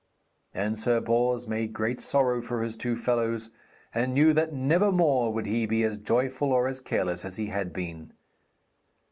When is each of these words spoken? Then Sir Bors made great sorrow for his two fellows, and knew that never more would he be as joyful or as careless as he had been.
Then 0.53 0.75
Sir 0.75 0.99
Bors 0.99 1.45
made 1.47 1.73
great 1.73 2.01
sorrow 2.01 2.41
for 2.41 2.63
his 2.63 2.75
two 2.75 2.95
fellows, 2.95 3.51
and 3.93 4.15
knew 4.15 4.33
that 4.33 4.51
never 4.51 4.91
more 4.91 5.31
would 5.31 5.45
he 5.45 5.67
be 5.67 5.83
as 5.83 5.99
joyful 5.99 6.51
or 6.51 6.67
as 6.67 6.81
careless 6.81 7.23
as 7.23 7.35
he 7.37 7.45
had 7.53 7.71
been. 7.71 8.11